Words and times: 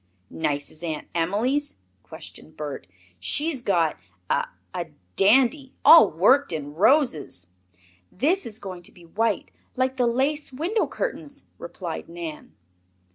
"Nice 0.31 0.71
as 0.71 0.81
Aunt 0.81 1.07
Emily's?" 1.13 1.75
questioned 2.01 2.57
Bert. 2.57 2.87
"She's 3.19 3.61
got 3.61 3.99
a 4.31 4.47
a 4.73 4.87
dandy, 5.15 5.75
all 5.85 6.09
worked 6.09 6.51
in 6.51 6.73
roses." 6.73 7.45
"This 8.11 8.47
is 8.47 8.57
going 8.57 8.81
to 8.81 8.91
be 8.91 9.05
white, 9.05 9.51
like 9.75 9.97
the 9.97 10.07
lace 10.07 10.51
window 10.51 10.87
curtains," 10.87 11.45
replied 11.59 12.09
Nan. 12.09 12.53